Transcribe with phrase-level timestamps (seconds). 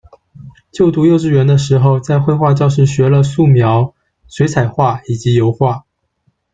[0.71, 3.93] 就读幼稚园的时候在绘画教室学了素描、
[4.27, 5.85] 水彩画以及油画。